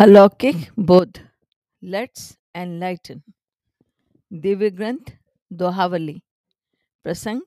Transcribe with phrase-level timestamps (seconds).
[0.00, 1.18] अलौकिक बोध
[1.84, 3.22] let's enlighten.
[4.32, 5.12] Divya ग्रंथ
[5.52, 6.22] दोहावली।
[7.02, 7.40] प्रसंग,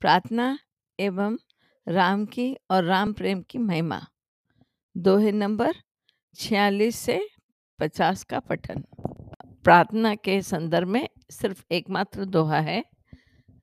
[0.00, 0.58] प्रार्थना
[1.00, 1.36] एवं
[1.88, 4.06] राम की और राम प्रेम की महिमा।
[4.96, 5.72] दोहे नंबर,
[6.34, 7.28] छियालीस से
[7.78, 8.84] पचास का पठन।
[9.64, 12.84] प्रार्थना के संदर्भ में सिर्फ़ एकमात्र दोहा है,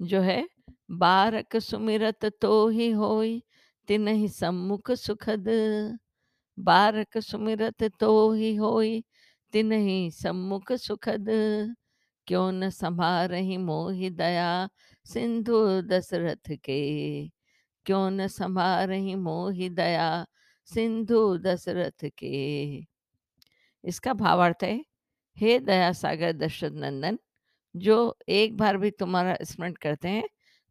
[0.01, 0.49] जो है,
[0.91, 3.43] बारक सुमिरत तो ही होई
[3.87, 5.45] तिन ही सम्मुख सुखद।
[6.63, 9.03] बारक सुमिरत तो ही होई,
[9.53, 11.25] तिनहि सम्मुख सुखद।
[12.27, 14.69] क्यों न संभारहि मोहि दया
[15.05, 16.81] सिंधु दशरथ के।
[17.85, 20.25] क्यों न संभारहि मोहि दया
[20.65, 22.85] सिंधु दशरथ के।
[23.83, 24.85] इसका भावार्थ है,
[25.37, 27.19] हे दया सागर दशरथ नंदन
[27.75, 30.23] जो एक बार भी तुम्हारा स्मरण करते हैं,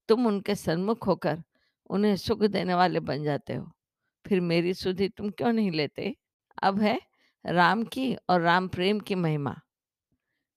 [0.08, 1.42] तुम उनके सन्मुख होकर
[1.90, 3.70] उन्हें सुख देने वाले बन जाते हो।
[4.26, 6.16] फिर मेरी सुधि तुम क्यों नहीं लेते?
[6.62, 7.00] अब है
[7.46, 9.60] राम की और राम प्रेम की महिमा।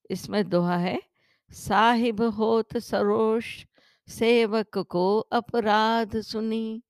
[0.09, 1.01] इसमें दोहा है,
[1.51, 3.65] साहिब होत सरोष,
[4.07, 6.83] सेवक को अपराध सुनी।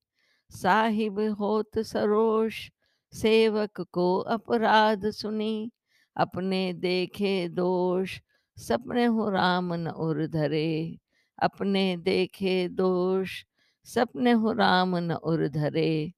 [0.50, 2.70] साहिब होत सरोष,
[3.14, 5.72] सेवक को अपराध सुनी।
[6.18, 8.20] अपने देखे दोष,
[8.58, 11.00] सपने हो राम न उर धरे।
[11.40, 13.44] अपने देखे दोष,
[13.84, 16.14] सपने हो राम न उर धरे।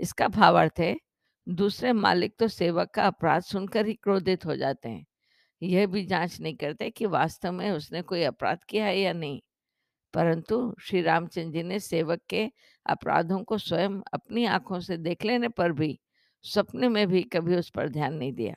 [0.00, 0.96] इसका भावार्थ है,
[1.48, 5.06] दूसरे मालिक तो सेवक का अपराध सुनकर ही क्रोधित हो जाते हैं।
[5.62, 9.40] यह भी जाँच नहीं करते कि वास्तव में उसने कोई अपराध किया है या नहीं।
[10.14, 12.50] परंतु श्री रामचंद्र जी ने सेवक के
[12.86, 15.98] अपराधों को स्वयं अपनी आँखों से देख लेने पर भी,
[16.44, 18.54] सपने में भी कभी उस पर ध्यान नहीं दिया,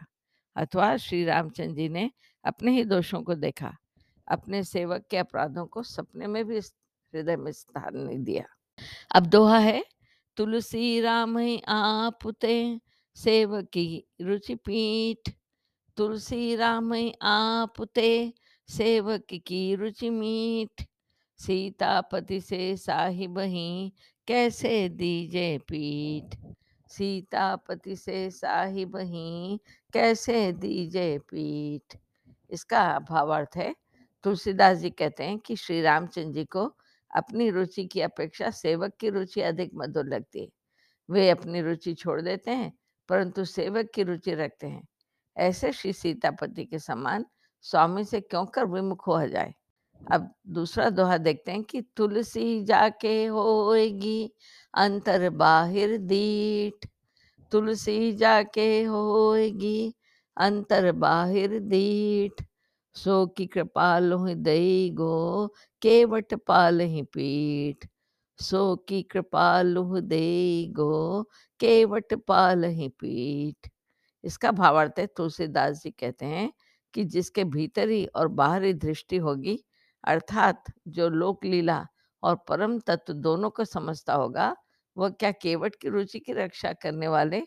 [0.55, 2.09] अथवा श्री रामचंद्र जी ने
[2.45, 3.73] अपने ही दोषों को देखा,
[4.27, 8.45] अपने सेवक के अपराधों को सपने में भी हृदय में स्थान नहीं दिया।
[9.15, 9.83] अब दोहा है
[10.37, 12.79] तुलसी राम आपुते
[13.15, 15.29] सेवकी रुचि पीठ
[15.97, 18.33] तुलसी राम आपुते
[18.69, 20.85] सेवक की रुचि मीठ
[21.39, 23.93] सीतापति से साहिब ही,
[24.27, 26.35] कैसे दीजे पीठ?
[26.89, 29.59] सीतापति से साहिब ही,
[29.93, 31.97] कैसे दीजे पीठ?
[32.49, 33.75] इसका भावार्थ है,
[34.23, 36.65] तुलसीदास जी कहते हैं कि श्री रामचंद्र जी को
[37.15, 40.49] अपनी रुचि की अपेक्षा सेवक की रुचि अधिक मधुर लगती है।
[41.09, 42.73] वे अपनी रुचि छोड़ देते हैं,
[43.09, 44.87] परंतु सेवक की रुचि रखते हैं।
[45.37, 47.25] ऐसे श्री सीतापति के समान
[47.61, 49.53] स्वामी से क्यों कर विमुख हो जाए?
[50.11, 54.33] अब दूसरा दोहा देखते हैं कि तुलसी जाके होएगी,
[54.73, 56.85] अंतर बाहिर दीठ।
[57.51, 59.93] तुलसी जाके होएगी,
[60.37, 62.43] अंतर बाहिर दीठ।
[62.95, 65.47] सो की कृपाल दई गो,
[65.81, 67.85] केवट पाल ही पीठ।
[68.39, 71.23] सो की कृपाल दे गो,
[71.59, 73.69] केवट पाल ही पीठ।
[74.23, 76.51] इसका भावार्थ है, तुलसीदास जी कहते हैं
[76.93, 79.59] कि जिसके भीतरी और बाहरी दृष्टि होगी,
[80.03, 81.85] अर्थात जो लोक लीला
[82.23, 84.55] और परम तत्व दोनों को समझता होगा,
[84.97, 87.41] वह क्या केवट की रुचि की रक्षा करने वाले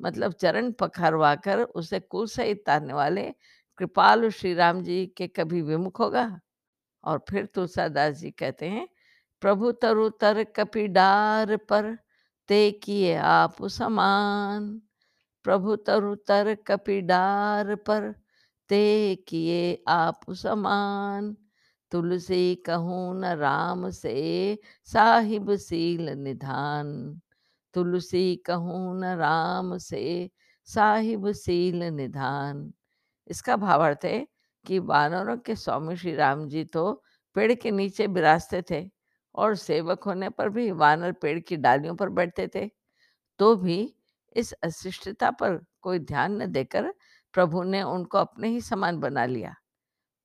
[0.00, 3.32] मतलब चरण पखारवा कर उसे कुल सहित तारने वाले
[3.78, 6.40] कृपालु श्री राम जी के कभी विमुख होगा।
[7.04, 8.88] और फिर तुलसादास जी कहते हैं,
[9.40, 11.98] प्रभु तरु तर कपि डार पर
[12.48, 14.82] ते किए आप समान।
[15.44, 18.14] प्रभु तरु तर कपि डार पर
[18.68, 21.36] ते किए आप समान।
[21.92, 27.20] तुलसी कहूँ न राम से साहिब सील निधान।
[27.74, 30.30] तुलसी कहूँ न राम से
[30.64, 32.72] साहिब सील निधान।
[33.30, 34.26] इसका भावार्थ है
[34.66, 36.92] कि वानरों के स्वामी श्री राम जी तो
[37.36, 38.84] पेड़ के नीचे विराजते थे
[39.34, 42.68] और सेवक होने पर भी वानर पेड़ की डालियों पर बैठते थे।
[43.40, 43.94] तो भी
[44.36, 46.92] इस अशिष्टता पर कोई ध्यान न देकर
[47.34, 49.54] प्रभु ने उनको अपने ही समान बना लिया।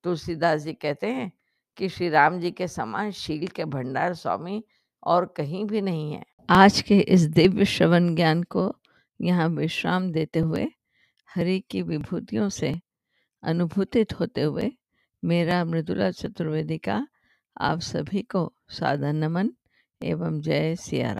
[0.04, 1.30] तुलसीदास जी कहते हैं
[1.78, 4.62] कि श्री राम जी के समान शील के भंडार स्वामी
[5.02, 8.72] और कहीं भी नहीं है। आज के इस दिव्य श्रवण ज्ञान को
[9.20, 10.66] यहाँ विश्राम देते हुए
[11.28, 12.74] हरि की विभूतियों से
[13.42, 14.72] अनुभूतित होते हुए
[15.24, 17.06] मेरा मृदुला चतुर्वेदी का
[17.60, 19.50] आप सभी को सादर नमन
[20.02, 21.12] एवं जय सिया